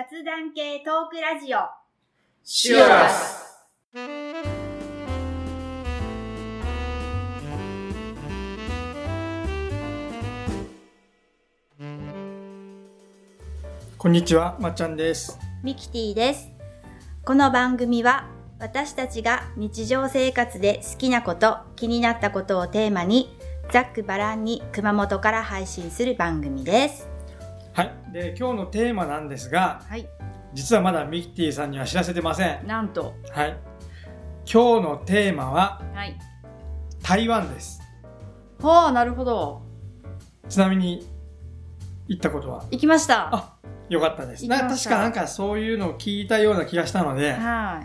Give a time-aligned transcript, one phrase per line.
[0.00, 1.58] 雑談系トークラジオ。
[2.42, 3.68] シュアス
[13.98, 15.38] こんにちは、まっちゃんです。
[15.62, 16.48] ミキティです。
[17.22, 18.26] この番組は
[18.58, 23.36] 私たちが日常生活で好きなこと、気になったことをテーマに
[23.70, 27.09] ざっくばらんに熊本から配信する番組です。
[27.72, 27.92] はい。
[28.12, 30.08] で、今日のテーマなんですが、はい。
[30.52, 32.66] 実はまだミキティさんには知らせてません。
[32.66, 33.14] なんと。
[33.30, 33.56] はい。
[34.52, 36.18] 今日のテーマははい。
[37.02, 37.80] 台湾です。
[38.60, 39.62] はあ、なるほど。
[40.48, 41.06] ちなみに、
[42.08, 42.64] 行ったことは？
[42.72, 43.32] 行きました。
[43.32, 43.54] あ
[43.88, 44.46] よかったです。
[44.46, 47.82] な確かなんかそういうのを聞いたような気がしたので、は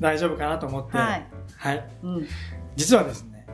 [0.00, 1.00] 大丈夫かなと思って、い。
[1.00, 1.26] はい。
[1.56, 1.88] はい。
[2.02, 2.26] うん。
[2.74, 3.46] 実はですね、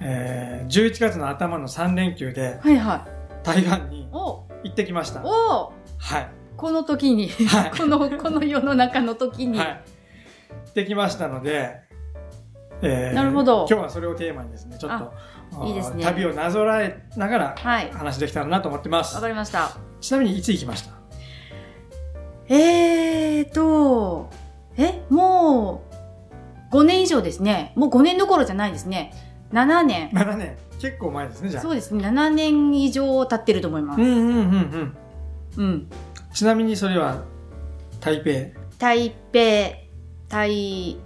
[0.00, 3.44] えー、11月の頭の3連休ではいはい。
[3.44, 4.05] 台湾にお
[4.64, 5.22] 行ってきました。
[5.24, 6.28] おはい。
[6.56, 9.58] この時に、はい この、この世の中の時に。
[9.58, 9.68] はい。
[9.68, 9.72] 行
[10.70, 11.80] ってきましたので、
[12.82, 15.12] えーなるほど今日はそれをテーマにですね、ちょっ
[15.58, 17.90] と、いいですね旅をなぞらえながらはい。
[17.90, 19.28] 話できたらなと思ってますわか。
[19.28, 19.70] りました。
[20.00, 20.94] ちなみにいつ行きました？
[22.48, 24.28] えーと、
[24.76, 25.82] え、も
[26.70, 27.72] う、5年以上ですね。
[27.76, 29.12] もう5年どころじゃないですね。
[29.52, 30.10] 7年。
[30.10, 30.56] ?7 年。
[30.80, 31.62] 結構前ですね、じゃあ。
[31.62, 32.04] そうですね。
[32.04, 34.00] 7年以上経ってると思います。
[34.00, 34.96] うんうんうん
[35.56, 35.64] うん。
[35.64, 35.86] うん。
[36.32, 37.22] ちなみにそれは
[38.00, 38.58] 台北？
[38.78, 39.38] 台北、
[40.28, 40.96] 台、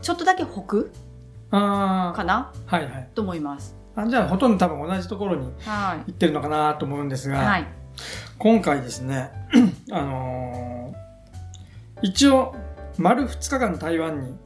[0.00, 0.86] ちょっとだけ北？
[1.50, 2.52] あかな？
[2.68, 3.08] あ、はいはい。
[3.14, 3.76] と思います。
[3.94, 7.32] あじゃあほとんど多分同じところには行ってるのかなと思うんですい。
[7.32, 7.66] が、はい。
[8.38, 9.30] 今回ですね、
[9.90, 10.98] あのー
[12.00, 12.54] 一応、
[12.96, 14.36] 丸2日間台湾に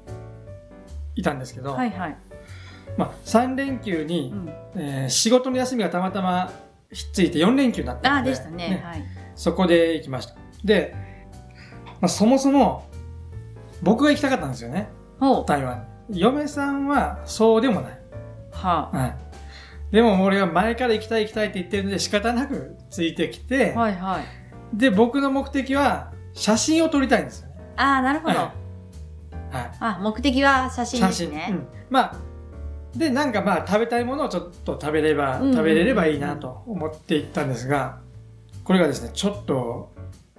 [1.17, 2.17] いたんですけど、はいはい。
[2.97, 4.49] まあ、3連休にう、ん、
[4.81, 6.53] えー仕事の休みがたまたま
[6.93, 8.83] ひっついて4連休だったああ、のででしたね。
[8.85, 9.05] はい。
[9.35, 10.35] そこで行きました。
[10.65, 10.95] で、
[12.01, 12.85] まあ、そもそも
[13.83, 14.89] 僕が行きたかったんですよね。
[15.47, 16.21] 台湾に。
[16.21, 17.99] 嫁さんはそうでもない。
[18.53, 19.95] ははい。
[19.95, 23.81] でも俺が前から行きたい行きたいって言ってるので仕方なくついてきて、あ。
[23.81, 24.77] はいはい。
[24.77, 27.55] で、僕の目的は写真を撮りたいんですよね。
[27.77, 28.35] ああ、なるほど。
[28.39, 28.53] は
[29.51, 29.71] はい。
[29.81, 31.49] あ、目的は写真ですね。
[31.51, 31.67] うん。
[31.91, 32.17] まあ、
[32.97, 37.99] で、なんかまあ食べたいものをちょっと食べれば、うんうんうん食べれればいいなと思って行ったんですが、
[38.65, 39.93] これがですね、ちょっと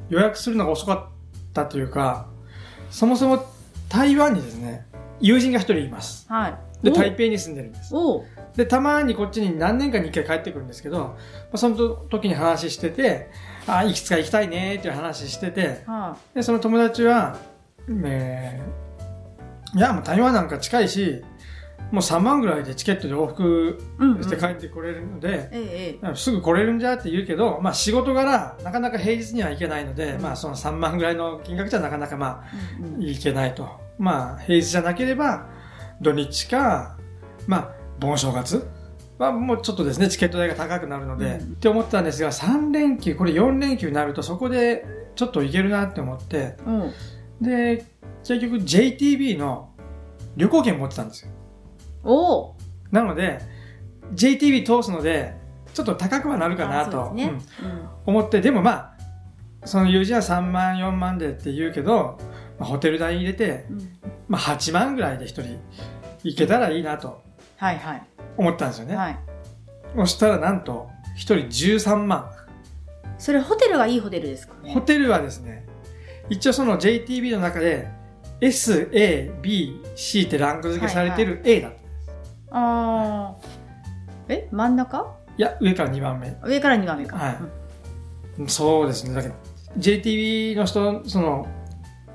[0.10, 2.28] 予約するのが遅かったというか、
[2.90, 3.46] そもそも
[3.90, 4.86] 台湾にですね、
[5.20, 6.26] 友人が一人います。
[6.30, 6.56] はい。
[6.84, 7.94] で、お台北に住んでるんです。
[8.56, 11.16] で、たまにこっちに何年かに一回帰ってくるんですけど、ま
[11.54, 13.30] あ、その時に話してて、
[13.66, 17.38] あ、いくつか行きたいねっていう話してて、はで、その友達は、
[17.88, 18.84] えー
[19.76, 21.24] いや、もう台湾なんか近いし、
[21.94, 24.04] もう3万ぐらいでチケットで往復い。
[24.04, 24.24] うん、うん。
[24.24, 32.46] して帰ってこれるので、ええ、えすぐ来れるんじゃって言うけど、まあ仕事柄、なかなか平日には行けないので、うんまあその3万ぐらいの金額じゃなかなかま
[32.80, 32.82] え。
[32.82, 33.70] うんうんあ行けないと。
[34.00, 35.48] まあ平日じゃなければ、
[36.02, 36.98] 土日か、
[37.46, 38.68] まあ盆正月
[39.20, 44.84] はもうちょっとですね、チケット代が高くなるので、うんって思ったんですが、3連休、これ4連休になるとそこで
[45.14, 46.92] ちょっと行けるなって思って、うん。
[47.40, 47.86] で、
[48.24, 49.70] 結局 JTB の
[50.36, 51.32] 旅行券持ってたんですよ。
[52.04, 52.54] おう
[52.92, 53.40] なので、
[54.14, 55.36] JTB 通すので、
[55.74, 57.42] ちょっと高くはなるかなあと、そうん
[58.06, 58.96] 思って、でもま
[59.62, 62.18] あ、その友人は3万、4万でって言うけど、
[62.60, 63.80] まあ、ホテル代入れて、うん。
[63.80, 64.00] うん
[64.30, 65.60] まあ8万ぐらいで一人
[66.24, 67.22] 行けたらいいなと
[67.58, 68.04] はいはい。
[68.38, 68.96] 思ったんですよね。
[68.96, 69.20] はい。
[69.98, 72.32] そしたらなんと、一人13万。
[73.18, 74.74] それホテルがいいホテルですかね？
[74.74, 75.66] ホテルはですね、
[76.30, 77.90] 一応その JTB の中で、
[78.40, 81.78] S, A, B, C ってランク付けされてる A だった。
[82.54, 83.36] ああ。
[84.30, 85.06] え真ん中？
[85.38, 86.38] いや、上から2番目。
[86.44, 87.18] 上から2番目か。
[87.18, 87.38] はい
[88.40, 89.14] うんそうですね。
[89.14, 89.36] だけど、
[89.78, 91.48] JTB の人、その、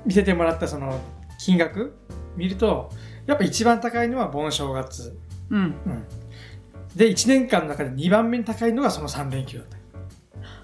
[0.05, 0.99] 見せてもらったその、
[1.37, 1.95] 金額
[2.35, 2.89] 見ると、
[3.25, 5.17] やっぱ一番高いのは盆正月。
[5.49, 5.61] うん。
[5.61, 6.03] うん。
[6.95, 9.77] で、1年間の中で2番目に高いのがその3連休だった。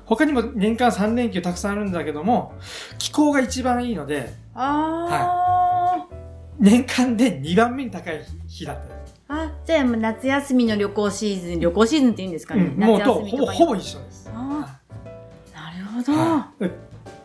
[0.06, 2.54] 他にも年間3連休たくさんあるんだけども、
[2.98, 6.06] 気候が一番いいので、あ
[6.60, 8.95] 年間で2番目に高い日だった。
[9.28, 9.34] あ。
[9.34, 12.66] あ、じゃあもう夏休みの旅行シーズン、旅行シーズンって言うんですかね。
[12.66, 14.30] うん、もうとほぼほぼ一緒です。
[14.34, 14.80] あ
[15.54, 15.56] あ。
[15.56, 16.14] なるほど。
[16.14, 16.72] はい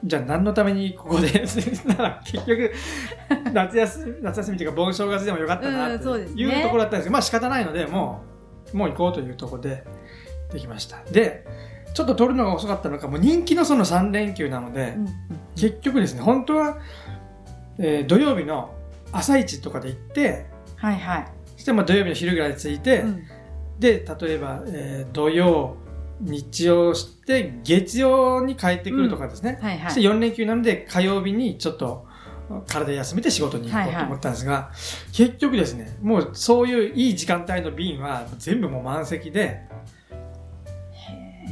[0.03, 1.45] じゃあ何のためにここで？
[1.85, 2.73] な ら結局
[3.53, 6.07] 夏休み夏休みというか盆正月でもよかったなうんって
[6.41, 8.23] いうところだったんですけど、まあ仕方ないのでも
[8.73, 9.85] うもう行こうというところで
[10.53, 11.47] できましたで
[11.93, 15.09] ちょっと取るのが遅かったのかもう人気のその3連休なので、うん
[15.57, 16.79] 結局ですね本当は、
[17.79, 18.73] えー土曜日の
[19.13, 21.27] 朝一とかで行ってはいはい。
[21.61, 23.27] そしてまあ土曜日の昼ぐらいで着いて、うん。
[23.79, 25.77] で例えば、えー土曜
[26.23, 29.59] 日曜して、月曜に帰ってくるとかですね。
[29.61, 32.07] はいはいそして4連休なので、火曜日にちょっと
[32.67, 34.71] 体休めて仕事に行こうと思ったんですが、
[35.13, 39.61] 結局ですね、もうそういういい時間帯の便は全部もう満席で、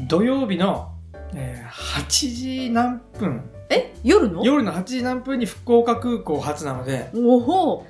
[0.09, 0.95] 土曜日の、
[1.35, 1.69] えー
[2.01, 3.95] 8時何分、え？
[4.03, 4.43] 夜の？
[4.43, 7.87] 夜の8時何分に福岡空港発なので、おほ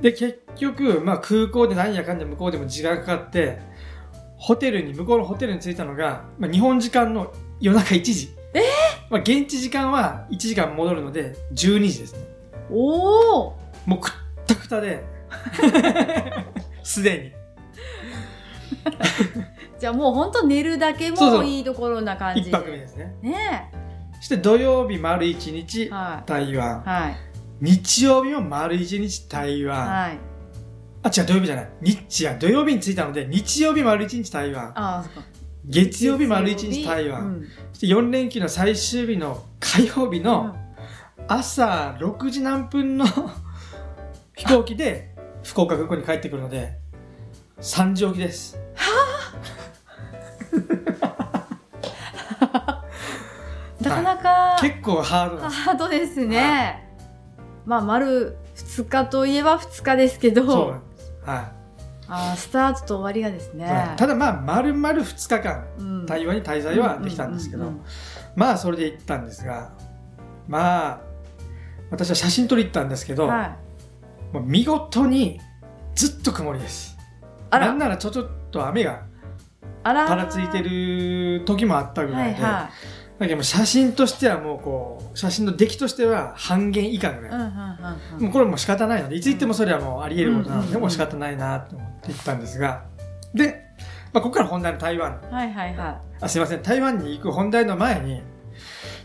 [0.00, 3.58] で、結局、まあ空港で何やかんで向こうでも時間かかって、
[4.36, 8.30] ホテルに、向こうのホテルに着いたのが、まあ、日本時間の夜中1時。
[8.54, 8.62] え？
[9.08, 12.20] まあ現地時間は1時間戻るので、12時ですね。
[12.70, 14.12] おおもうくっ
[14.46, 15.02] たくたで、
[16.82, 17.32] すでに。
[19.78, 23.14] じゃあもう本当寝るだけもいいところな感じ一泊目ですね。
[23.22, 23.70] ね
[24.16, 26.88] そして土曜日丸1え日は台湾い。
[26.88, 27.31] はい
[27.62, 29.88] 日曜日も丸1日台湾。
[29.88, 30.18] はい
[31.04, 31.68] あ、違う、土曜日じゃない。
[31.82, 35.04] 日や、土曜日に着いたので、日曜日丸1日台湾。
[35.64, 37.22] 月曜日丸1日台湾。
[37.22, 40.54] うんそして4連休の最終日の火曜日の
[41.26, 43.06] 朝6時何分の
[44.36, 46.78] 飛行機で福岡空港に帰ってくるので、
[47.60, 48.58] 3時起きです。
[53.80, 55.38] なかなか結構ハード。
[55.48, 56.81] ハードですね、
[57.64, 60.46] まあ丸2日といえば2日ですけど。
[60.46, 61.14] そうなんです。
[61.24, 61.52] は
[62.08, 63.56] あースタートと終わりがですい。
[63.56, 66.06] ねただまあ、丸々2日間、うん。
[66.06, 67.72] 台湾に滞在はできたんですけど、
[68.36, 69.72] まあ、それで行ったんですが、
[70.46, 71.00] まあ、
[71.90, 74.34] 私は写真撮り行ったんですけど、うんはい。
[74.34, 75.40] もう見事に
[75.94, 76.98] ずっと曇りです。
[77.50, 77.68] あら。
[77.68, 79.04] なんならちょちょっと雨が
[79.84, 82.70] あらぱらついてる時もあったぐらいで、はいは
[83.22, 88.20] だけ写真としてはもうこう、写真の出来としては半減以下ぐらい。
[88.20, 92.84] もうこれもう仕方ないので、いつ行ってもそれはもうあり得ることなので、もう仕方ないなと思って行ったんですが、
[93.34, 93.64] で、
[94.12, 95.20] まあ、ここから本題の台湾。
[95.30, 98.22] はいはいはあすいません、台湾に行く本題の前に、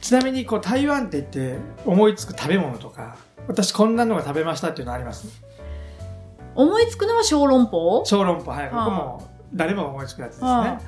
[0.01, 3.17] ちなみにこう台湾って言って思いつく食べ物とか、
[3.47, 5.27] 私こんなのが食べましたっていうのあります？
[5.27, 5.29] い
[6.55, 8.03] 思いつくのは小籠包？
[8.05, 8.85] 小籠包、はい、こはあ。
[8.85, 10.49] こも誰も思いつくやつですね。
[10.49, 10.61] はあ。
[10.61, 10.79] はい。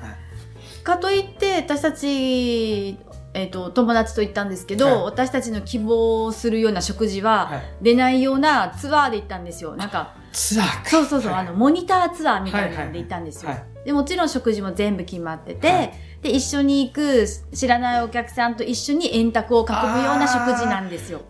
[0.84, 2.98] かといって私たち、
[3.32, 5.02] えっと友達と行ったんですけど、はい。
[5.04, 7.62] 私たちの希望するような食事ははい。
[7.82, 9.76] 出ないようなツアーで行ったんですよ。
[9.76, 10.90] なんかツアーか。
[10.90, 11.40] そうそうそう、はい。
[11.42, 13.64] あのモニターツアーみたいなので行ったんですよ、はい。
[13.84, 15.92] でもちろん食事も全部決まってて、はい。
[16.22, 21.22] で一緒に行く知らないお客さんと一緒に円卓を囲むような食事なんですよ。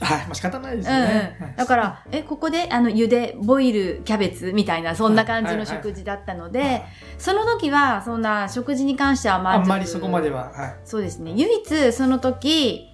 [0.00, 1.36] はい、まあ仕方ないですうんうんよね。
[1.40, 6.84] はいだから、え、ここで、あの、茹で、ボイル、キャベツみたいな、そんな感じの食事だったので、はい
[7.18, 10.50] その時は、そんな食事に関してはあんまりそこまでは。
[10.54, 10.76] はい。
[10.84, 11.32] そうですね。
[11.36, 12.88] 唯一、その時、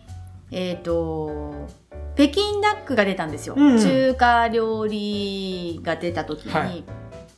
[0.50, 1.69] えっ、と、
[2.17, 3.55] 北京ダックが出たんですよ。
[3.56, 6.52] うん中華料理が出た時に。
[6.52, 6.85] はい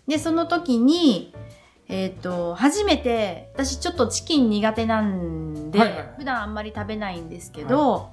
[0.08, 1.34] で、その時に、
[1.86, 8.10] えっ、と、初めて、私ちょっとチキン苦手なんで、はいはい普段あんまり食べないんですけど、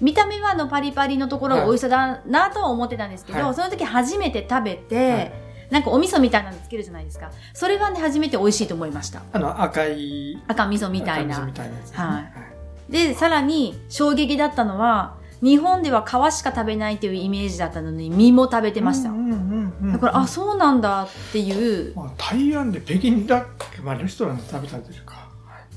[0.00, 3.54] 見た目はあのパリパリのところが美味しそうだなとは思ってたんですけど、はい。
[3.54, 5.32] その時初めて食べて、はい。
[5.70, 7.30] なんかお味噌みたいなのつけるじゃないですか。
[7.52, 9.22] それがね、初めて美味しいと思いました。
[9.32, 11.46] あの、赤い、赤味噌みたいな。
[11.46, 11.52] ね。
[11.92, 12.20] は
[12.88, 12.92] い。
[12.92, 19.10] で、さらに衝撃だったのは、日本では皮しか食べないっていうイメージだったのに、身も食べてました。
[19.10, 23.44] だから、あ、そうなんだっていう、まあ、台湾で北京ダッ
[23.76, 25.28] ク、まあ、レストランで食べたりというか。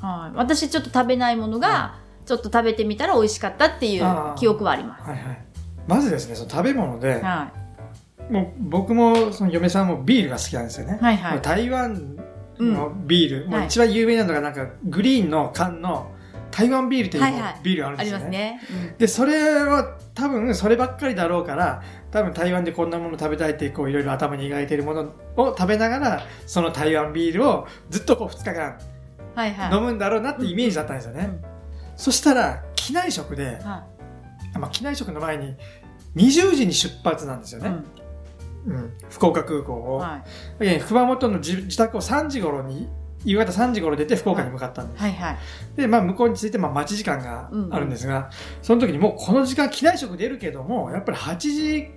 [0.01, 0.27] はい。
[0.27, 1.95] はい、私ちょっと食べないものが、
[2.27, 4.03] ちょっと食べてみたら美味しかったっていう
[4.35, 5.09] 記憶はあります。
[5.09, 5.45] はいはい。
[5.87, 7.54] まずですね、その食べ物で、は
[8.30, 11.04] もう僕もその嫁さんもビールが好きなんですよねい。。
[11.04, 11.42] はいはい。
[11.42, 12.18] 台湾
[12.59, 16.11] のビール、もうはい一番有名なのがなんかグリーンの缶の
[16.51, 18.61] 台湾ビールというはいはいビールがあるんあですよね。
[18.97, 29.73] で、それは多分そればっかりだろうから、多分台湾でこんなもの食べたいってこういろいろ頭に描いてるものを食べながら、その台湾ビールをずっとこう2日間うんはいはい。
[29.73, 31.40] 飲むんだろうなってイメージだったんですよね。
[31.51, 31.56] うん
[31.97, 33.85] そしたら、機内食で、は
[34.57, 35.56] まあ、機内食の前に
[36.16, 37.63] 20時に出発なんですよい。
[37.63, 37.69] ね。
[37.69, 37.97] うん
[38.68, 39.97] うん福岡空港を。
[39.97, 40.21] は
[40.59, 42.89] いで熊本の自自宅を3時頃に、
[43.23, 45.01] 夕方3時頃出て福岡に向かったんです。
[45.01, 45.37] はいはい。
[45.75, 48.30] で、まあ向こうに着いてまあ待ち時間があるんですが、
[48.61, 51.92] その時にもうこの時間機内食出るけども、やっぱり8時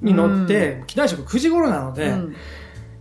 [0.00, 2.36] に乗って、機内食9時頃なので、うん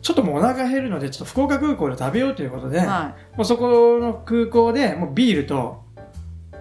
[0.01, 5.83] ちょっともうお腹減るので、ちょっと福岡空港で食べようということで、はもうそこの空港でもうビールと、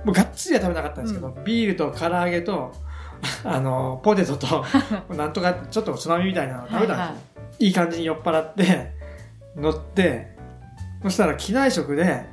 [0.04, 2.73] もうがっつりは食べなかったんですけど、うビールと唐揚げと、
[3.45, 4.64] あの、ポテトと、
[5.14, 6.69] なんとかちょっとつまみみたいなの。
[6.69, 6.95] 食べたんですよ。
[6.97, 7.14] はい
[7.59, 8.92] いい感じに酔っ払って、
[9.54, 10.35] 乗って、
[11.02, 12.25] そしたら機内食で、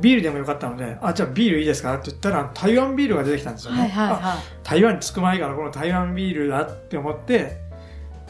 [0.00, 1.92] ビールでもよかったので、あ、じゃあビールいいですか？
[1.94, 3.80] って言ったら、台湾ビールが出てきたんですよね。
[3.80, 7.56] はいはいあは台湾に着く前からこの台湾ビールだって思って、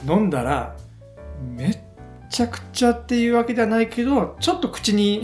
[0.08, 0.74] 飲んだら、
[1.42, 1.78] めっ
[2.30, 5.22] ちゃくちゃっていうわけではないけど、ちょっと口に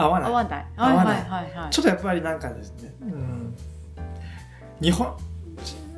[0.00, 0.30] 合わない。
[0.30, 0.66] 合わない。
[0.76, 1.70] 合わないはいはいはい。
[1.70, 3.56] ちょっとやっぱりなんかですね、うん、
[4.80, 5.16] 日本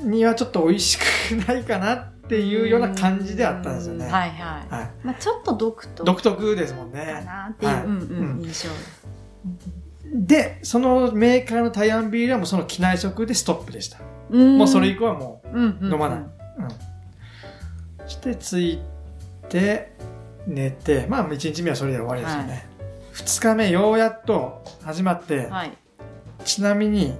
[0.00, 1.02] にはちょっと美味しく
[1.46, 4.06] ないかなっていうような感じであったんですよね。
[4.06, 4.74] うはいはい。
[4.74, 7.22] はい、まあちょっと独特独特ですもんかね。
[7.24, 8.70] なっていう、はいうんうんうん印象。
[10.14, 13.98] で、そのメーカーの台湾ビールはもうその機内食でストップでした。
[14.30, 16.18] うんもうそれ以降はもうんうんうん飲まない。
[16.18, 16.68] う、うん。
[18.06, 18.82] そして着い
[19.48, 19.92] て、
[20.46, 22.66] 寝て、まあ1日目はそれで終わりですよね。
[23.12, 25.72] 2日目ようやっと始まって、はい。
[26.44, 27.14] ちなみに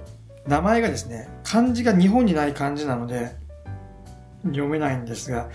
[0.47, 3.35] 名前がですね、漢字が日本にない漢字なので、
[4.43, 5.49] 読めないんですが、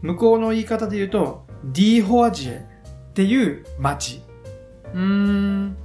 [0.00, 2.66] 向こうの言い方で言うと、ディーホアジエ
[3.10, 4.22] っていう町。
[4.94, 5.76] うーん。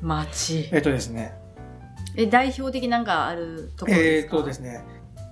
[0.00, 0.68] 町。
[0.72, 1.34] えっとですね、
[2.16, 4.36] え、代表的なんかあるところですか？
[4.36, 4.84] えっとですね、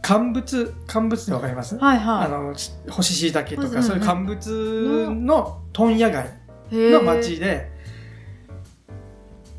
[0.02, 1.76] 乾物、乾物ってわかります？
[1.78, 6.26] はいはあの、し干し椎茸とか、うんうんそういう乾物の問屋街
[6.70, 7.71] の町で、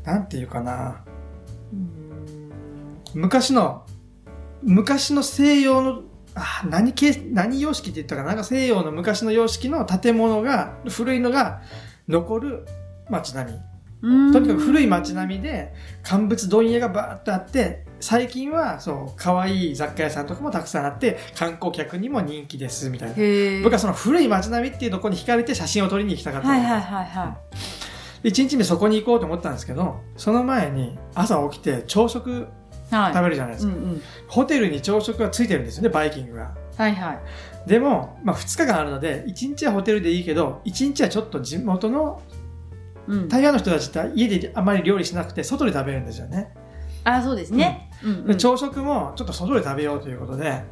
[0.04, 1.04] なんていうかな、
[3.14, 3.86] 昔の、
[4.62, 6.02] 昔の西洋の、
[6.34, 11.62] あ何系、何様式って言ったかななんか西洋の昔の様式の建物が、古いのが
[12.08, 12.66] 残る
[13.08, 13.58] 街並み。
[14.32, 23.14] とにかく古い街並みで、乾物問屋がバーッとあって、最近は、そう、可愛い雑貨屋さんとかもたくさんあって、観光客にも人気です、みたいな。
[23.62, 26.48] 僕はその古い街並みっていうところに惹かれて写真を撮りに行きたかった。
[26.48, 27.38] はいはいはいは
[28.24, 32.48] 一日目そこに行こうと思ったんですけど、その前に朝起きて朝食
[32.90, 32.94] い。
[32.94, 33.12] はい。
[33.12, 33.72] 食べるじゃないですか。
[33.72, 34.02] うんうん。
[34.28, 36.54] ホテルに朝食がついてるんですよね、バイキングが。
[36.76, 37.68] はいはい。
[37.68, 42.20] でも、まあ2日間あるので、1日はホテルでいいけど、1日はちょっと地元の
[43.06, 43.28] うん。
[43.28, 46.54] 台湾の人たちって家であまり料理しなくて、外で食べるんですよね。
[47.04, 47.90] あ、そうですね。
[48.02, 48.26] うんうん。
[48.26, 50.64] で朝食もちょっと外で食べようということで、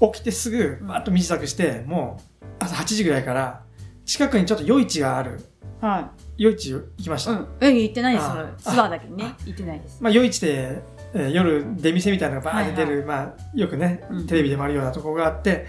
[0.00, 3.62] 起きてすぐバッと身支度して、もう朝8時ぐらいから、
[4.04, 5.40] 近くにちょっと夜市がある。
[5.80, 7.26] は夜市行きましい。
[7.26, 7.32] た。
[7.32, 7.48] うん。
[7.60, 8.26] え、言ってないです。
[8.64, 9.34] ツアーだけにね。
[9.44, 10.02] 言ってないです。
[10.02, 10.82] まあ、夜市で、
[11.12, 15.66] えー夜出店みたいなのがバーって出る、はいまあ、よくねうん、テレビでもあるようなところがあって、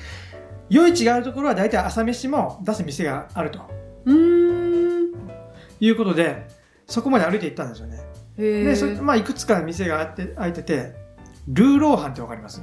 [0.69, 3.59] 夜市があるところは大体朝飯も出す店があると
[4.05, 5.11] うーん。
[5.81, 6.47] いうことで、
[6.87, 7.99] そこまで歩いて行ったんですよね。
[8.37, 8.93] へで、そえ。
[9.01, 10.93] まあ、いくつか店があって開いてて、
[11.49, 12.61] ルーローハンってわかります？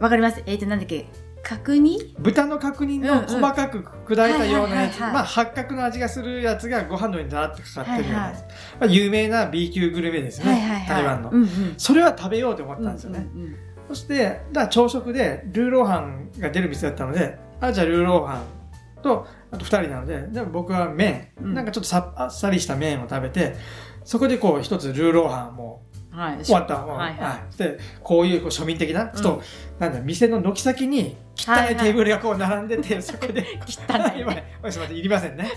[0.00, 0.42] わかります。
[0.46, 1.06] えっと、なんだっけ？
[1.42, 2.14] 角煮？
[2.18, 8.40] 豚の角煮の細かく砕いたようなやつ、はいはいはいはいまあ、八角の味がするやつがご飯の上にダーッとかかってるようなやつ。
[8.40, 8.44] はい
[8.80, 10.88] まあ、有名な B 級グルメですね、はいはいはい。
[10.88, 11.30] 台湾の。
[11.30, 11.74] うんうん。
[11.78, 13.28] それは食べようと思ったんですよね。
[13.34, 13.56] うんうんうん
[13.90, 23.56] そして、だ朝食でルーローハンが出る店だったので、あ、じゃあルーローハンと、あと二人なので、でも僕は麺、うんなんかちょっとさあっさりした麺を食べて、
[24.04, 26.44] そこでこう一つルーローハンもはい。
[26.44, 26.76] 終わった。
[26.76, 29.42] はいはで、こういうこう庶民的な、ちょっと、
[29.78, 33.44] なんだ、店の軒先に汚はいはいいテーブルがこう並んでて、 そこで、い。
[33.44, 34.54] 汚い今ね。
[34.60, 35.50] ごめんなさい、いりませんね。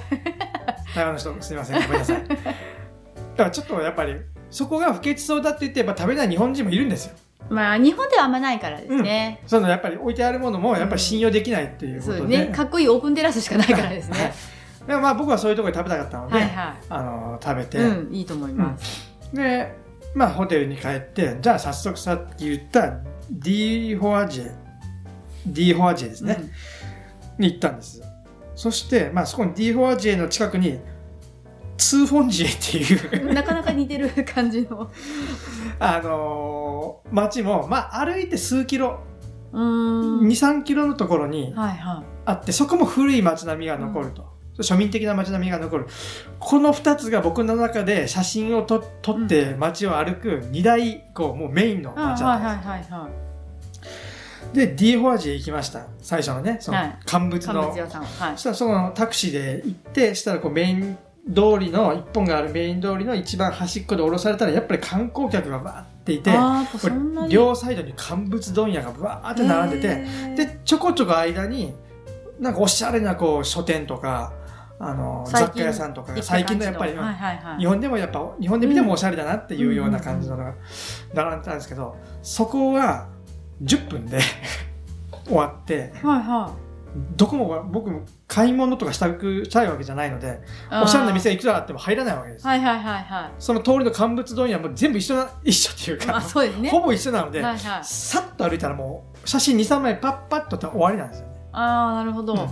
[0.95, 2.24] 台湾の人、すいません、ごめんなさい。
[2.27, 4.15] だからちょっとやっぱり、
[4.50, 7.15] そこが不潔そうだって言って、やっぱ食べない日本人もいるんですよ。
[7.50, 9.41] まあ、日本ではあんまないからですね。
[9.48, 12.17] そのやっぱり置いてあるものもやっぱり信用できないっていうことで。
[12.19, 12.45] そうね。
[12.48, 14.33] かっこいいオープンテラスしかないからですはいね。
[14.88, 17.81] でもまあ僕はそういうところで食べたかったので、はいはあの食べて、い。
[17.81, 19.13] うん、いいと思います。
[19.33, 19.75] で、
[20.15, 23.00] まあホテルに帰って、じゃあ早速さっき言った
[23.32, 24.51] ディーホアジェ、
[25.48, 26.38] ディーホアジェですね、
[27.38, 28.01] に行ったんです。
[28.55, 30.79] そして、まあそこにディーホアジェの近くに、
[31.77, 34.89] 赤峰街っていううん なかなか似てる感じの。
[35.79, 39.00] あのー街も、まあ歩いて数キロ、
[39.51, 40.20] うーん。
[40.22, 44.33] 2、3キロのところにはいはあって、そこも古い街並みが残ると。
[44.60, 45.88] 庶民的な街並みが残る。
[46.39, 51.95] この二つが僕の中で写真をと撮って街を歩く二大、こう、もうメインのい。
[51.95, 52.91] はい街だったんはいです。
[52.93, 54.55] はいはい。
[54.55, 55.88] で、ディーホアジへ行きました。
[56.00, 57.53] 最初のね、そのはい乾物の。
[57.53, 58.03] 乾物屋さん。
[58.03, 58.38] はいそ。
[58.38, 60.98] したらそのタクシーで行って、したらこうメイン
[61.33, 66.31] 通りの、一本があるメイン通りの一番端っこで降ろされたら、やっぱり観光客がバーっていて、
[67.29, 71.74] 両サイドに乾物問屋がバーって並んでて、で、ちょこちょこ間に、
[72.39, 74.33] なんかおしゃれなこう書店とか、
[74.80, 77.60] あの、雑貨屋さんとかが最近のやっぱり、はいはいはい。
[77.60, 80.53] 日本でもやっぱ、日本で見てもおしゃれだなっていうような感じのが
[81.13, 83.08] 並んでたんですけど、そこは
[83.63, 84.20] 10分で
[85.25, 86.51] 終わって、はいは
[87.15, 90.75] どこも僕も買い物とかしたくしたいわけじゃないので、い。
[90.75, 92.46] おしゃれなあ店がいくらあっても入らないわけです。
[92.46, 96.06] ーはいはいはいはその通りの乾物問屋も全部一緒な、一緒っていうい。
[96.08, 96.70] まあか、そうですね。
[96.70, 97.84] ほぼ一緒なので、はいはい。
[97.84, 101.34] さっと歩いたらもう写真2、3枚パッパッと撮って終わりなんですよね。
[101.51, 102.34] ああ、なるほど。
[102.34, 102.50] うん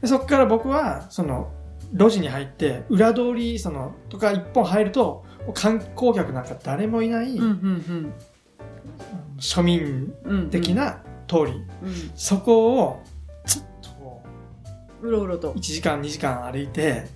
[0.00, 1.52] でそこから僕はその
[1.96, 5.24] 路地に入って裏通りそのとか一本入ると
[5.54, 8.12] 観光客なんか誰もいない、うんうん
[9.38, 10.40] 庶民うん。
[10.40, 10.50] うん。
[10.50, 12.10] 的な通り、うん。
[12.14, 13.02] そこを
[13.44, 14.22] ずっとこ
[15.02, 15.60] うろうろとう1。
[15.60, 17.06] 時間2時間歩いて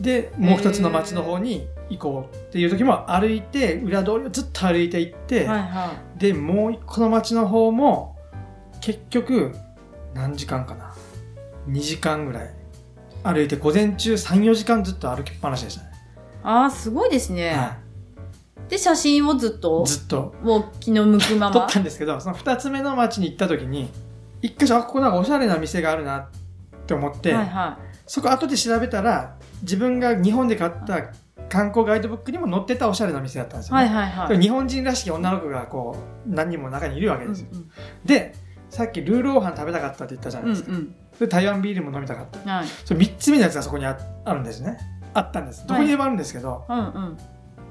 [0.00, 8.16] でもう一つの町の方に行こうっていう時も歩いて裏通りをずっと歩いて行って、はいはでもう一個の町の方も
[8.80, 9.54] 結局
[10.14, 10.94] 何時間かな
[11.68, 12.54] 2時間ぐらい
[13.24, 15.92] 歩いて午前中34時間ずっと歩きっぱなしでしたね、い。
[16.44, 17.54] ああ、すごいですね。
[17.54, 17.78] は
[18.68, 19.82] で、写真をずっと？
[19.82, 21.52] い、、ずっともう気の向くまま？
[21.52, 21.68] 撮っ。
[21.68, 23.90] たんですけどその2つ目の町に行った時に
[24.42, 26.28] 一箇所あここなんかおしゃれな店があるなっ
[26.86, 31.10] て思って、はいはそこ後で調べたら自分が日本で買った
[31.48, 33.72] 観光ガイドブックにも載ってたおしゃれな店だったんですい。
[33.72, 34.40] よ、ねはいはいはい。
[34.40, 37.70] 日本人らしき女の子がこう何人も中にいるわけですよ、うん
[38.04, 38.34] で
[38.74, 40.52] さっきルーローハン食べたかったって言ったじゃなうん。
[40.52, 42.48] いですか、うんで台湾ビールも飲みたかったうん。
[42.48, 42.66] はい。
[42.84, 44.76] それ3つ目のやつがそこにああるんですね
[45.14, 47.18] あったんですどこにでもあるんですけど、うんうん。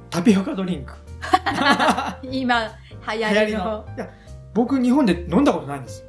[0.09, 0.93] タピオカドリンク
[2.31, 3.85] 今、流流行りの。
[3.97, 4.09] いや
[4.53, 6.05] 僕日本で飲んだことないんです、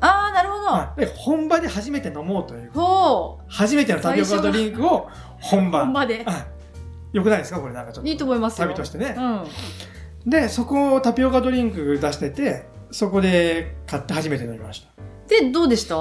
[0.00, 0.66] ああ、なるほど。
[0.66, 5.08] はいで本場で初めて飲もうというほ初めてのタピオカドリンクを
[5.40, 5.70] 本う。
[5.72, 6.22] 場本場で。
[6.24, 8.68] はいよくないですかこれなんかちょっといいと思いますよ。
[8.68, 10.30] 旅としてねう、ん。
[10.30, 14.86] でそこをタピオカドリンク出しててそこで買って初めて飲みまし
[15.28, 15.94] で、どうでした？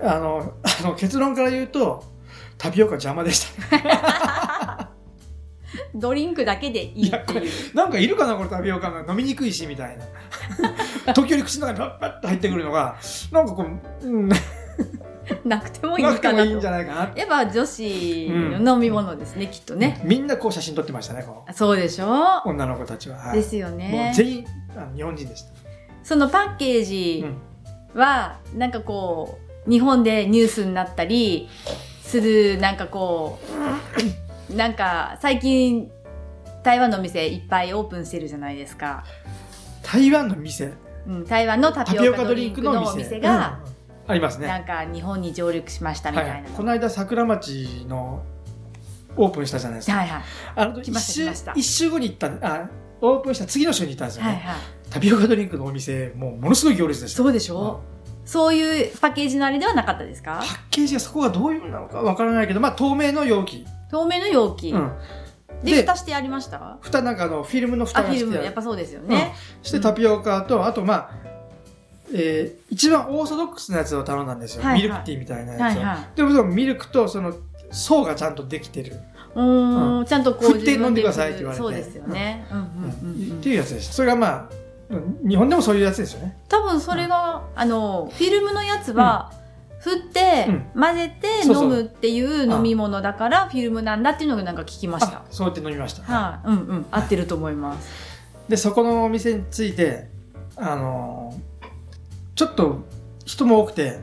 [0.00, 2.04] たあのあの結論から言うと
[2.58, 4.90] タピオカ邪魔でした。
[5.94, 7.74] ドリンクだけでいいっていう。
[7.74, 9.98] なんかいるかなこれタピオカが飲みにくいしみたい
[11.06, 11.12] な。
[11.14, 12.96] 時折口の中にパッパッと入ってくるのが
[13.32, 13.64] なんかこ
[14.02, 14.36] う、うん、な
[15.44, 16.44] なくてもいいくてかなと。
[16.44, 16.66] もいいんじ。
[16.66, 17.12] ゃないかな。
[17.16, 18.28] やっぱ女子
[18.60, 20.00] の飲み物ですね、きっとね。
[20.04, 22.06] みんなこう写真撮ってましたねこそうでしょ？
[22.06, 22.10] う
[22.50, 23.36] 女の子たちは、はい。
[23.36, 24.16] ですよもねう。
[24.16, 24.46] 全員
[24.76, 25.65] あの日本人でした
[26.06, 27.24] そのパッケージ
[27.92, 31.48] は、なんかこう、日本でニュースになったり
[32.00, 33.40] する、なんかこ
[34.48, 35.90] う、なんか最近、
[36.62, 39.04] 台湾の店いっぱいオープンしてるじゃないですか。
[39.82, 40.74] 台湾の店？
[41.08, 43.58] うん、台湾のタピオカドリンクのお店が、
[44.06, 44.12] うん。
[44.12, 44.46] ありますね。
[44.46, 46.44] なんか日本に上陸しましたみたいなの。
[46.44, 48.22] はい、この間桜町の
[49.16, 50.22] オープンしたじゃないですか、はいはい。
[50.54, 50.92] あの一
[51.56, 54.56] 一週後に行ったんあオープンした次の週に行ったんですよね、はいはい。
[54.90, 57.18] タピオカドリンクのお店もうものすごい行列でした。
[57.18, 57.80] そうでしょ？
[58.24, 60.38] そういうパッケージのあれではなかったですか？
[60.40, 64.70] パッケージがそこがどういうのなのかわからないけど、まあ、透明の容器、透明の容器。
[64.70, 64.92] うん、
[65.62, 66.78] で、で蓋してありました？
[66.80, 68.34] 蓋なんかあのフィルムの蓋あ、フィルム。
[68.34, 69.34] やっぱそうですよね。
[69.62, 71.10] してタピオカとあとまあ
[72.12, 74.82] えー一番オーソドックスなやつを頼んだんですよ、はいはい。
[74.82, 76.16] ミルクティーみたいなやつを、はいはい。
[76.16, 77.34] でもミルクとその
[77.70, 78.96] 層がちゃんとできてる、
[79.36, 80.24] うーん、ちゃん。
[80.24, 81.62] とこう振って飲んでくださいって言われて。
[81.62, 82.46] そうですよね。
[82.50, 83.38] うんうんうんうん。
[83.38, 83.92] っていうやつです。
[83.92, 84.50] それがまあ
[85.28, 86.36] 日本でもそういうやつですよね。
[86.48, 89.32] 多分それが、あの、フィルムのやつは、
[89.80, 95.18] 振ってうん、混ぜて飲むっていう飲み物だから、フィルムなんだっていうのがなんか聞きました。
[95.18, 95.22] あ。
[95.30, 97.88] そうやって飲みました、はい、うんうん、合ってると思います。
[98.48, 100.08] でそこのお店について
[100.56, 101.46] あのー
[102.36, 102.84] ちょっと
[103.26, 103.98] 人も多くて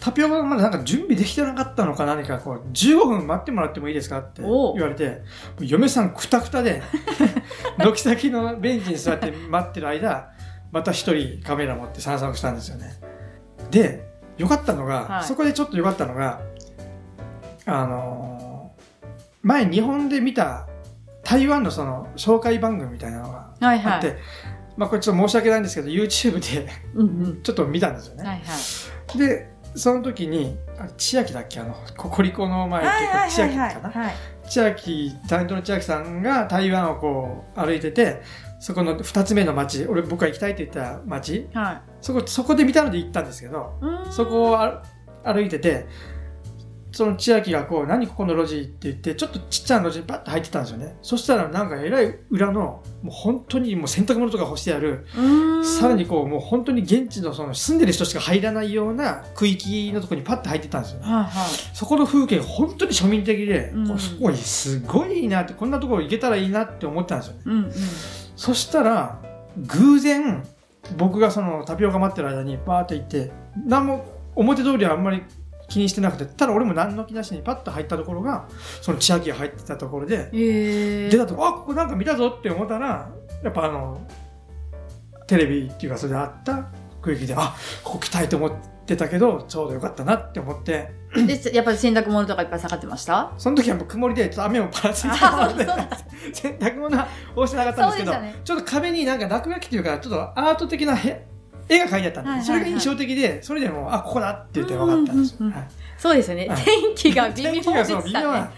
[0.00, 5.22] タピオカがまだなんか準備できてなかったのか何かこう15分待ってもらってもいいですかって言おわれて
[5.60, 6.82] 嫁さんくたくたで
[7.78, 10.32] 軒先のベンチに座って待ってる間
[10.72, 12.94] また一人カメラ持って散策したんですよね。
[13.70, 15.24] でよかったのが、はい。
[15.24, 16.40] そこでちょっとよかったのが
[17.66, 18.54] あのー
[19.44, 20.66] 前日本で見た
[21.22, 24.16] 台湾のその紹介番組みたいなのがはいはい。
[24.76, 26.70] まあこれちょっと申し訳ないんですけど YouTube で。
[27.42, 28.42] ちょっと見たんですよね、はいは
[29.14, 29.18] い。
[29.18, 30.56] でその時に
[30.96, 31.60] 千秋だっけ？
[31.60, 34.14] あのココリコの前結構千はい秋かな、はい。
[34.48, 38.22] 千秋タレントの千秋さんが台湾をこう歩いてて
[38.60, 44.82] そこの2つ目の町俺僕が行きたいって言った町はそこそこで見たので行ったんですけどそこをあ
[45.24, 45.86] 歩いてて
[46.94, 50.96] その千秋がこう何ここの路地って言ってちょっとちっちゃな路地にパッと入ってたんですよね。
[51.02, 55.04] そしたらなんかえらい裏のもう本当にもう洗濯物とか干してある
[55.64, 61.06] さらにこうもう本当に現地のその住んでる人しか入らないような区域のところにパッと入ってたんですよね。
[61.06, 61.30] はいはい。
[61.74, 63.98] そこの風景が本当に庶民的で、うん。
[63.98, 67.40] すごいすごいいいなってこんなところ行けたらいいなって思ったんですよね。
[67.46, 67.72] うんうん。
[68.36, 69.20] そしたら
[69.56, 70.44] 偶然
[70.96, 73.32] 僕がそのタピオカ待ってる間にバーって行って
[73.66, 74.04] 何も
[74.36, 75.22] 表通りはあんまり
[75.68, 78.46] 気にしてなくてただ俺も何の気なしにパッと入ったところが
[78.82, 81.08] その千秋が入ってたところでへえ。
[81.08, 83.10] 出たとこあここなんか見たぞって思ったら
[83.42, 84.06] やっぱあの
[85.26, 86.66] テレビっていうかそれであった
[87.00, 88.52] 区域であここ来たいと思っ
[88.86, 90.92] てたけどちょうどよかったなって思って。
[91.14, 93.32] で、やっぱり洗濯物とかいっぱい下がってました？
[93.38, 95.88] その時はもう曇りでちょっと雨もパラついてたのであ
[96.32, 98.34] 洗濯物は干してなかったんですけどね。
[98.44, 101.26] ちょっと壁になんか落書きというかちょっとアート的なへ
[101.68, 102.44] 絵が描いてあったんで、はいはいはい。
[102.44, 105.68] それが印象的でそれでもうあここだって言って分かったんですよ、うんうんうんはい。
[105.98, 106.48] そうですよね。
[106.48, 106.64] はい。
[106.64, 108.52] 天気が微妙で天気がそう微したね妙な。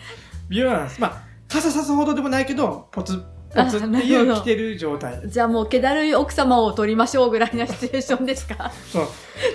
[0.48, 1.00] 微妙なんです。
[1.00, 3.22] まあ傘さすほどでもないけどポツ
[3.54, 5.20] ポツっていう着てる状態。
[5.26, 8.70] じゃあもう気だるい奥様を取りましょうぐらいなシチュエーションですか？
[8.92, 9.06] そう。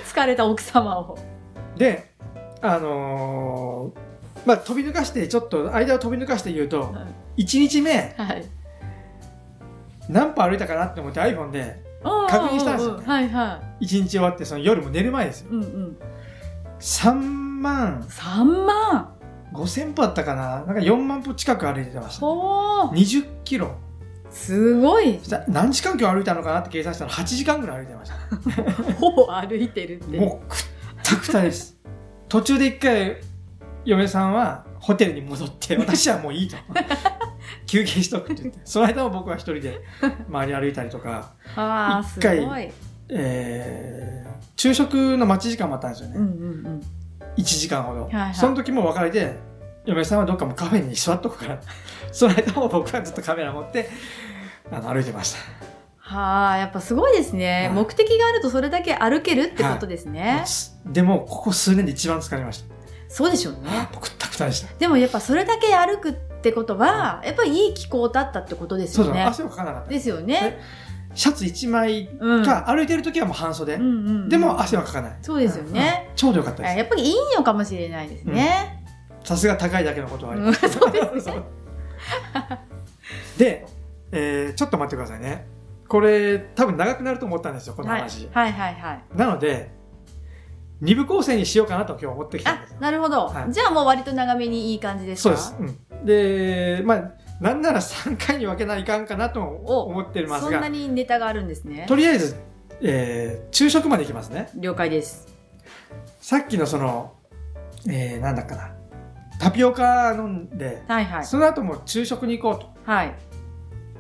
[0.06, 1.18] 疲れた奥様を。
[1.78, 2.12] で
[2.62, 4.12] あのー
[4.48, 6.96] まあ飛び抜かしてちょっと間を飛び抜かして言うと
[7.38, 8.46] 1日目はい。
[10.10, 12.98] 何歩歩いたかなって思って iPhone で確認したんですよ。
[12.98, 15.52] ねはいは1日終わってその夜も寝る前ですよ。
[15.52, 15.56] い。
[15.56, 15.98] うんうん。
[16.80, 18.02] 3万。
[18.02, 19.14] 3万
[19.54, 20.64] ？5千歩あったかな。
[20.64, 23.76] なんか4万歩近く歩いてましたほー20キロ。
[24.30, 25.20] すごい。
[25.48, 28.94] 何時間今日歩いたのかなって計算したら8時間ぐらい歩いてました。
[28.96, 30.18] ほぼ歩いてるって。
[30.18, 30.58] もうくっ
[31.04, 31.78] たくたです。
[32.30, 33.18] 途中で一回
[33.84, 36.56] 嫁さんはホテルに戻って私はもういいと
[37.72, 39.80] 休憩しとくって言ってその間も僕は一人で
[40.28, 42.74] 周り歩いたりとか、あ一回。
[43.14, 46.82] えー、昼食の待ち時間もあったんですよね、うんうんうん。
[47.38, 49.38] 1時間ほど、いはいその時も別れて
[49.86, 51.60] 嫁さんはどっかもうカフェに座っとくから
[52.12, 53.90] その間も僕はずっとカメラ持って
[54.70, 55.40] あの歩いてました
[55.98, 57.68] はあ、やっぱすごいですね。
[57.68, 60.44] はい目的があるとそれだけ歩けるってことですね。
[60.86, 62.76] でもここ数年で一番疲れました
[63.08, 63.88] そうでしょうね。
[64.18, 69.24] たくたでしたでもやっぱそれだけ歩くってことは、やっぱりいい気候だったってことですよね。
[69.24, 70.60] 汗をかかなかったですよね。
[71.14, 72.46] シャツ1枚うん。
[72.46, 73.78] か、歩いてる時はもう半袖、
[74.28, 76.08] でも汗はかかないそうですよね。
[76.10, 78.84] うんちょうどよかったですあやっぱりいいのかもしれないですね。
[79.24, 81.42] さすが高いだけのことはありうんます、そうですね。
[83.38, 83.66] で、
[84.12, 85.46] えーちょっと待ってくださいね
[85.88, 89.04] これ多分長くなると思ったんですよこのはい話、はいはいはい。
[89.18, 89.72] なので
[90.82, 93.28] 二部構成にしようかなと今日思ってきたんあですよ、なるほど。
[93.28, 93.54] はい。
[93.54, 95.38] じゃあもう割と長めにいい感じですか？
[95.38, 100.52] そうです、うん、でまあなんなら3回に分けないかんかなとお思ってますが。
[100.52, 101.86] そんなにネタがあるんですね。
[101.88, 101.96] と。
[101.96, 102.36] りあえず、
[102.82, 104.50] えー昼食までいきますね。
[104.56, 105.28] 了解です。
[106.20, 107.14] さっきのその、
[107.88, 108.72] えー、なんだっかな。
[109.40, 111.26] タピオカ飲んで、はいはい。
[111.26, 112.92] その後も昼食に行こうと。
[112.92, 113.16] はい。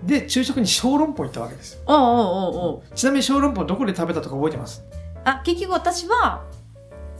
[0.04, 1.82] で昼食に小籠包行ったわけですよ。
[1.86, 2.96] おうおうおうおう。
[2.96, 4.84] ちなみに小籠包どこで食べたとか覚えてます？
[5.24, 6.44] あ、結局私は、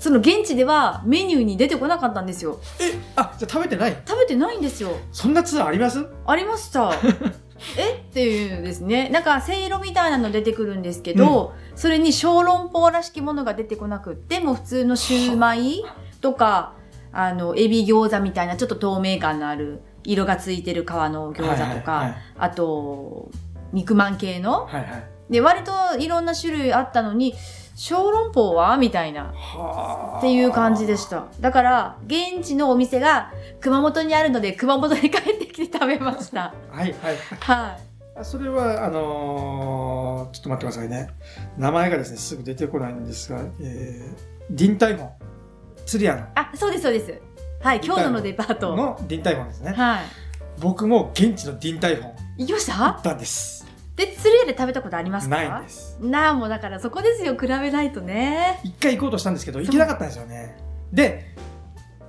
[0.01, 2.59] その現地ではメニューに出てこなかったんですよ。
[2.79, 3.95] えあじゃあ食べてない？
[4.03, 4.89] 食べてないんですよ。
[5.11, 6.03] そんなツアーあります？
[6.25, 6.91] ありました。
[7.77, 8.03] え？
[8.09, 9.09] っていうですね。
[9.09, 15.83] なんか、せいろみたいなの出てくるんですけど、それに小籠包らしきものが出てこなくって、もう普通のシューマイ
[16.19, 16.73] とか、
[17.13, 23.29] あの、エビ餃子みたいなちょっと透明感のある、色がついてる皮の餃子とか、はいはいはいあと、
[23.71, 24.65] 肉まん系の。
[24.65, 27.35] はいはいで、割といろんな種類あったのに、
[27.83, 28.77] 小籠包は？
[28.77, 29.33] みたいな。
[29.33, 31.25] はあっていう感じでした。
[31.39, 36.53] だから、現地のお店が熊本にあるので、熊本に帰ってきて食べました。
[36.69, 37.81] はいはいはい。
[38.19, 41.09] あそれはあのーちょっと待ってくださいね
[41.57, 45.09] 名前がですねすぐ出てこないんですが、えー、ディンタイフォン
[45.85, 47.19] 釣り屋あ、そうです、そうです。
[47.61, 48.75] はい、京都のデパート。
[48.75, 50.03] のディンタイフォンですねはい。
[50.59, 53.65] 僕も現地のディンタイフォン行きまし行たったんです
[54.05, 55.35] で、釣り屋で食べたことありますか？
[55.35, 58.59] ないんですなあ、もうだからそこですよ、比べないとね。
[58.63, 60.55] 一回行こうとしたんですけど行けなかったんですよね
[60.91, 61.33] で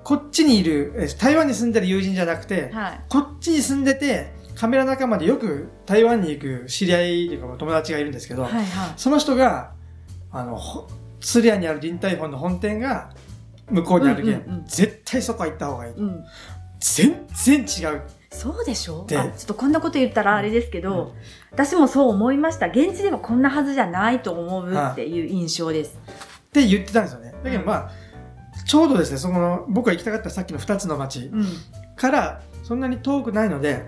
[0.05, 3.01] こっちにいるえー台湾に住んでる友人じゃなくてはい。
[3.09, 8.65] こっちに住んでてカメラ仲間でよく台湾に行く知り合いというか友達がいるんですけど、はいはい。
[8.97, 9.73] その人が
[10.31, 10.89] あのほ
[11.21, 13.11] 釣り屋にあるディンタイフォンの本店が
[13.71, 16.25] 向こうにあるけん、うんうんうん絶対そこは行った方がいいうん。
[16.81, 18.03] 全然違う
[18.33, 19.05] そうでしょ？
[19.07, 21.15] であちょっとこんなこと言ったらあれですけど、
[21.51, 22.67] 私もそう思いました。
[22.69, 25.97] 現地ではこんなはずじゃないと思うっていう印象です。
[26.01, 27.91] って言ってたんですよねだけどまあ
[28.67, 31.47] ちょうどですねそこの僕が行きたかったさっきの2つの町うん。
[31.97, 33.87] からそんなに遠くないので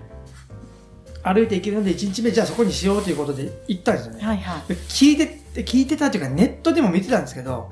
[1.21, 4.67] 歩いて行けるので1日目じゃあそこにしようということで行ったんですよねはいはい。
[4.67, 7.71] で聞いて聞いてたというかネットでも見てたんですけど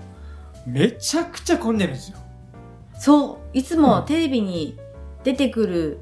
[0.68, 2.18] めちゃくちゃ混んでるんですよ
[3.00, 3.58] そう。
[3.58, 4.78] いつもうんテレビに
[5.24, 5.98] 出てくる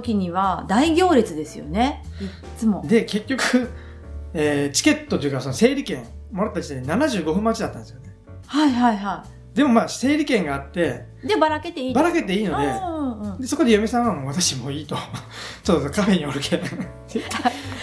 [0.00, 2.02] 時には大行列ですよね。
[2.20, 2.24] い
[2.58, 2.82] つも。
[2.86, 3.70] で結局、
[4.34, 8.10] えーチケットというかその整理券もらった時点で75分待ちだったんですよね
[8.46, 9.24] はいはいは
[9.54, 11.28] でもまあ整理券があってい。
[11.28, 14.96] で、ばらけていいばらけていいのでうんうんうんでそこで嫁さんはもう私もういいと
[15.62, 16.58] ちょっとカフェにおるけ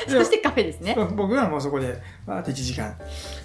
[0.07, 0.95] そしてカフェですね。
[1.15, 2.95] 僕はもうそこでバーって1時間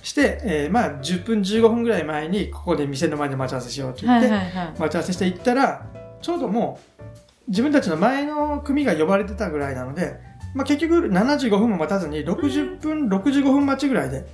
[0.02, 4.74] して、えーまあ10分15分ぐらい前にここで店の前で待ち合わせしようと言って、はいはいはい。
[4.78, 5.86] 待ち合わせして行ったら
[6.22, 7.02] ちょうどもう
[7.48, 10.18] 自分たちの前の組が呼ばれてたぐらいなので、
[10.54, 14.26] まあ、結局75分も待たずに60分、65分待ちぐらいで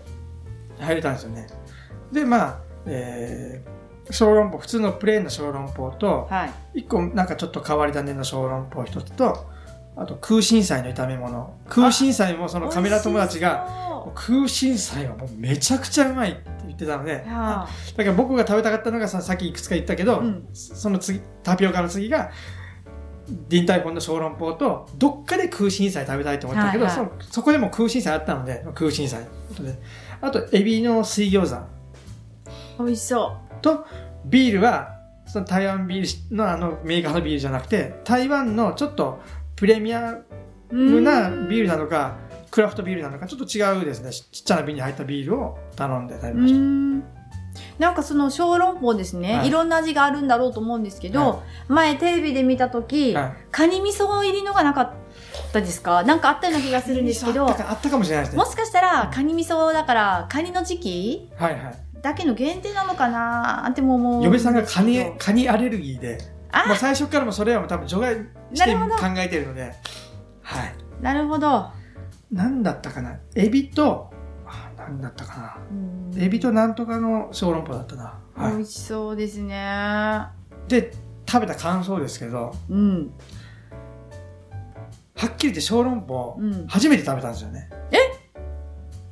[0.79, 1.46] 入れたんですよね。
[2.12, 3.81] でまあ、えー
[4.12, 6.81] 小籠包普通のプレーンの小籠包とはい。
[6.81, 9.46] 1個なんかちょっと変わり種の小籠包1つと
[9.96, 11.57] あと空心菜の炒め物。
[11.68, 13.68] 空心菜もそのカメラ友達が
[14.14, 20.49] 空心菜はもうめちゃくちゃうまいって言ってたのでだから僕が食べたかったのがささっきいくつか言ったけど、うん。
[20.53, 22.31] その次タピオカの次が
[23.49, 27.09] ディンタイフォンの小籠包とどっかで空心菜食べたいと思ったけど、はいはい。
[27.25, 29.27] そそこでも空心菜あったので空心菜。
[30.21, 31.55] あとエビの水餃子。
[31.55, 31.66] あ
[32.79, 33.87] 美味しそと
[34.25, 39.21] ビールはその台湾ビールのあのメーカーのビールじゃなくて、台湾のちょっと
[39.55, 40.19] プレミア
[40.71, 42.16] ムなビールなのか、
[42.51, 46.55] クラフトビールなのか、ちょっと違うですね、ちっちゃな瓶に入ったビールを頼んで食べうまし
[47.05, 47.19] た。
[47.79, 49.49] んなんかその小籠包ですね、はい。
[49.49, 53.33] い、ろんな味があるんだろうと思うんですけど、は前テレビで見た時、はい。
[53.51, 54.92] カニ味噌入りのがなかっ
[55.53, 56.03] たですか？
[56.03, 58.38] なんかあったような気がするんですけどあったかもしれないですね。
[58.42, 58.51] も。
[58.51, 61.31] しかしたらカニ味噌だからカニの時期？
[61.37, 61.79] はいはい。
[62.03, 63.68] だけの限定なのかな？
[63.70, 66.18] っても思う嫁さんがカニカニアレルギーで、
[66.51, 66.66] あ！
[66.66, 68.14] もう最初からもそれはもう多分除外
[68.55, 69.20] して考ど。
[69.20, 69.75] えてるので、
[70.42, 70.75] はい。
[71.03, 71.70] なるほど、
[72.33, 73.18] なんだったかな？
[73.35, 74.10] エビと、
[74.98, 75.57] だったかな。
[75.70, 75.74] う
[76.16, 76.22] ん。
[76.22, 78.18] エビとなんとかの小籠包だったな。
[78.35, 79.55] は美味しそうですね。
[80.66, 80.70] い。
[80.70, 80.92] で、
[81.29, 83.12] 食べた感想ですけど、うん。
[85.16, 86.66] はっきり言って小籠包、うん。
[86.66, 87.68] 初めて食べたんですよね。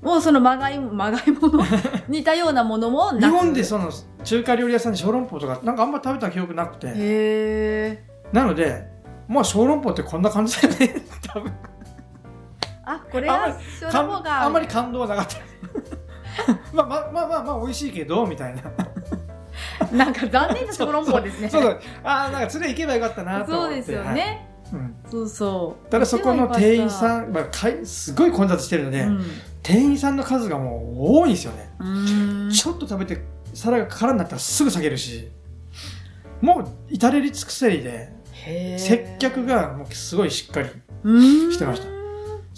[0.00, 1.64] もうそのまがいもまがいもの？
[2.08, 3.12] 似たようなものも？
[3.12, 3.20] なく？
[3.20, 3.90] 日本でその
[4.22, 8.86] 中華料理屋さんで小籠包とかなんかあんま食べた記憶なくて、へえなので、
[9.26, 11.02] まあ小籠包ってこんな感じだよね。
[11.26, 11.52] 多分。
[12.84, 15.36] あこれあんまがり小籠包があんまり感動はなかった。
[16.72, 18.62] まあまあまあまあまあ美味しいけど、みたいな。
[19.92, 21.80] なんか残念な小籠包ですねそうそう。
[22.04, 23.70] ああ、なんか連れ行けばよかったなと思って。
[23.70, 29.24] そうですよはいね、うんそうそうただそこの店員ん、さん、まあ、かいすごい混雑してるので、うん
[29.62, 31.68] 店員さんの数がもう多いんですよね。
[32.50, 33.22] ちょっと食べて
[33.52, 35.30] 皿が空になったらすぐ下げるし、
[36.40, 38.10] もう至れり尽くせりで、
[38.78, 40.68] 接客がもうすごいしっかり。
[41.52, 41.97] してました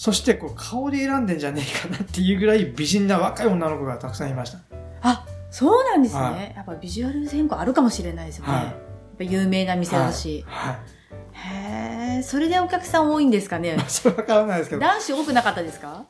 [0.03, 4.59] そしてこう顔で選んでんじゃねえかなっていうぐらい美人な若い女の子がたくさんいました。
[5.03, 8.65] あそうなんですね、はやっぱビジュアル変更あるかもしれないですよね、はい。
[8.65, 8.75] やっ
[9.19, 10.75] ぱ有名な店だし、はい。
[11.33, 13.77] へえそれでお客さん多いんですかね？
[13.77, 14.81] ま あそれはわからないですけど。
[14.81, 16.07] 男子多くなかったですか？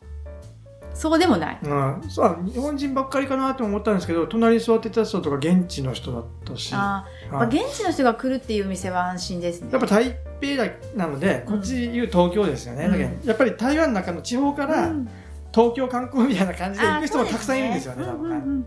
[0.95, 1.59] そうでもない。
[1.63, 6.73] うん、そう日本人ばっかりかなと思ったんですけど隣に座ってた人とか現地の人だったし。
[6.73, 9.69] やあー、まあ、はい現地の人が来るっていう店は安心ですね。
[9.77, 13.29] っぱ台北だなのでこっちいう東京ですよね、うん。
[13.29, 15.09] やっぱり台湾の中の地方からうん。
[15.53, 18.67] 東京観光みたいな感じで行く人もたくさんいるんですよねそう多分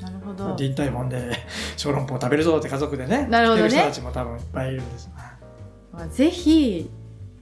[0.00, 0.56] なるほど。
[0.56, 1.30] 臨台本で
[1.76, 3.68] 小籠包食べるぞって家族でねなるほどね。
[3.68, 5.08] 来てる人たちも多分いっぱいいるんです
[5.92, 6.90] まあぜひ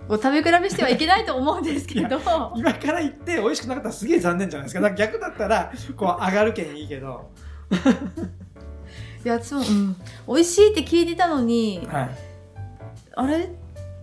[0.09, 2.21] お食べ比べしてはいけないと思うんですけど。
[2.57, 4.81] 今から行って美味しくなかったらすげえ残念じゃないですか。
[4.81, 7.31] だから逆だったらこう上がるけんいいけど、
[9.25, 9.97] いやそう、うん、
[10.29, 12.11] 美味しいって聞いてたのにはい、
[13.15, 13.49] あれ？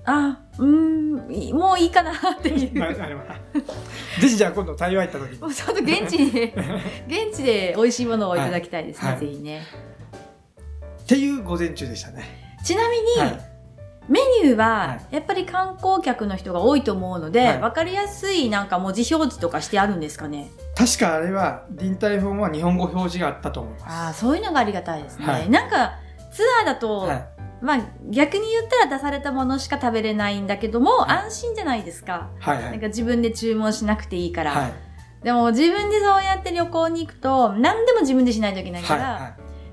[0.04, 2.74] あうーんいもういいかなっていう。
[4.20, 5.40] ぜひじゃあ今度台湾行った時に。
[5.40, 6.54] もうちょっと現地で
[7.30, 9.20] 現地で美味しいものをいただきたいですね、はい。
[9.20, 9.62] ぜひね。
[11.04, 13.51] っていう午前中でしたね、ちなみに、はい
[14.08, 17.60] メニューははやっぱり観光客の人が多いと思うので、はい。
[17.60, 20.52] 分かりやすいなんか文字表示とかしてあるんですかね？
[20.76, 23.86] 確かあれは臨台本は日本語表示があったと思います。
[23.88, 25.50] ああそういうのがありがたいですね、はい。
[25.50, 26.00] なんか
[26.34, 27.28] ツアーだと、はい。
[27.62, 31.18] まあ逆に言ったら出されたものしか食べれないんだけども、はい。
[31.26, 32.32] 安心じゃないですか。
[32.40, 32.72] はいはい。
[32.72, 34.74] なんか自分で注文しなくていいから、はい。
[35.24, 39.28] でも自分でそうやって旅行に行くと何でも自分でしないといけないから、はいは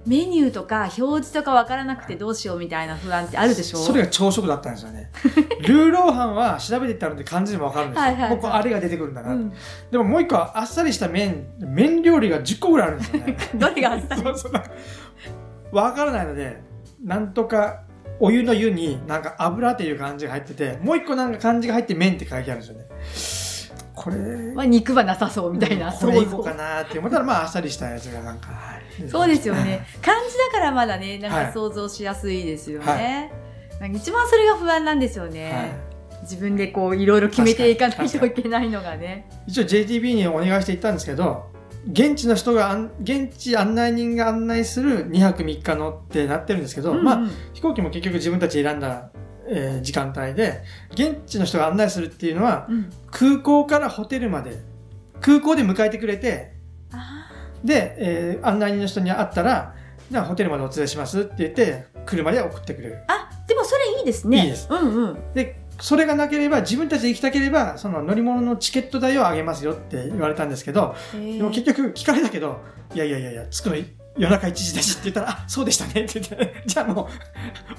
[0.08, 3.78] メニューとか表示とか分からなくてどうしようみたいな不安ってあるでしょ？
[3.78, 5.10] いそれが朝食だったんですよね。
[5.60, 8.36] ルーローハンは調べていったので漢字でもわかるんですよ、はいはいはい。
[8.36, 9.52] ここあれが出てくるんだな、うん、
[9.90, 13.36] でももう一個はあっさりした麺麺料理が10個ぐらいあるんですよね。
[13.54, 14.52] どれがあったそうそう。
[14.52, 14.70] なんか
[15.72, 16.62] わからないので
[17.04, 17.82] なんとか
[18.20, 23.78] お湯の湯になんか油っていう漢字が入っててもう一個なんか漢字が入って麺って書いてあるんですよね。
[23.94, 24.16] これ
[24.54, 28.77] まあ、肉はなさそうみたいな、これいこうかなって思ったらまああっさりしたやつがなんか、はい
[29.08, 29.86] そうですよね。
[30.02, 33.32] 漢字だからまだね、なんはいか想像しやすいですよはね。
[33.80, 35.52] なんか一番それが不安なんですよね。
[35.52, 35.88] はい
[36.22, 39.28] 自分でこういろいろ決めていかないといけないのがね。
[39.46, 41.46] 一応 JTB にお願いして行ったんですけど
[41.90, 47.20] 現地の人が案現地案内人が案内する2泊3日のってなってるんですけど、うんうんまあ
[47.54, 49.10] 飛行機も結局自分たち選んだ、
[49.48, 54.58] えー時間帯で現地の人が案内するっていうのはうん空港からホテルまで
[55.20, 56.57] 空港で迎えてくれてあ
[57.64, 59.74] で、えー案内人の人に会ったら
[60.10, 64.42] じゃあホテルまでお連れしますって言って車で送ってくれるーあ、でもそれいいですね。
[64.42, 65.18] いいですうんうん。
[65.34, 72.60] でそれがなければ自分たちで行きたければその乗り物のチケット代をあげますよって言われたんですけどでも結局聞かれたけど、
[72.94, 73.76] いやいやいやいや、着くの
[74.16, 77.06] 夜中1時だしって言ったら、あ、そうでしたねって言って、 じゃあもう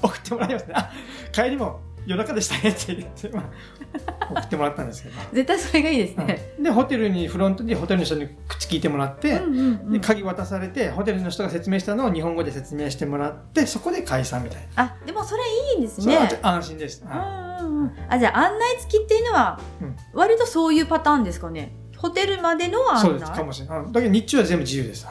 [0.06, 0.72] 送ってもらいますね。
[0.74, 0.90] あ、
[1.30, 5.14] 帰りも夜中でしたねって言って、まあ、 送ってもらったんですけど。
[5.32, 6.54] 絶対それがいいですね。
[6.58, 14.84] うんで、ホテルに、フロントにホテルの人に口聞いてもらって、うんうんうんで、鍵渡されて、ホテルの人が説明したのを日本語で説明してもらって、そこで解散みたいな。
[14.84, 15.42] あ、でもそれ
[15.76, 16.18] いいですね。
[16.42, 17.02] 安心です。
[17.04, 17.92] うんはうんうん。
[18.08, 21.74] あ、じゃあ案内付きっていうのはうん、割とそういうパターンですかね。
[21.96, 23.00] ホテルまでのい案内？
[23.02, 23.78] そうです、かもしれない。
[23.80, 25.06] うんだけど日中は全部自由です。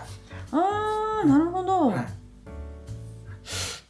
[0.52, 1.90] ああ、なるほど。
[1.90, 2.02] はいっ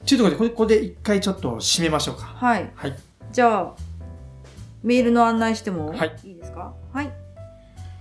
[0.05, 2.25] ちゅうところで、これここで一回ちょっと締めましょうか。
[2.25, 2.71] はい。
[2.75, 2.95] はい。
[3.31, 3.73] じゃあ、
[4.81, 6.73] メールの案内してもはいいいですか？
[6.93, 7.12] はい。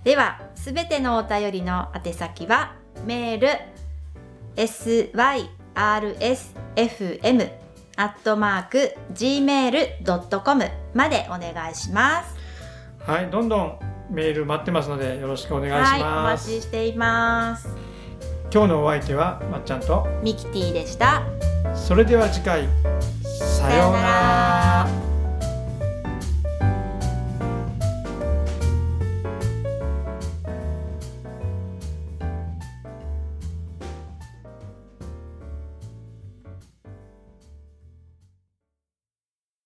[0.04, 3.48] では、すべてのお便りの宛先は、メール、
[4.56, 5.48] syrsfm、
[7.96, 12.36] アットマーク、gmail.com までお願いします。
[13.00, 13.78] はい、どんどん
[14.10, 16.48] メール待ってますので、よろしくお願いはい、おします。
[16.48, 17.68] 待ちしています。
[18.50, 21.22] 今日のお相手は、まっちゃんと、ミキティでした。
[21.74, 22.66] それでは次回、
[23.22, 25.07] さようなら。